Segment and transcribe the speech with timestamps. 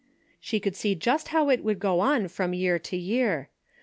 [0.39, 3.49] She could see just how it would go on from year to year.